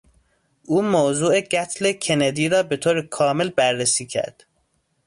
او 0.65 0.81
موضوع 0.81 1.41
قتل 1.41 1.93
کندی 1.93 2.49
را 2.49 2.63
به 2.63 2.77
طور 2.77 3.01
کامل 3.07 3.49
بررسی 3.49 4.05
کرد. 4.05 4.45